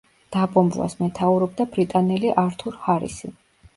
[0.35, 3.35] დაბომბვას მეთაურობდა ბრიტანელი ართურ ჰარისი.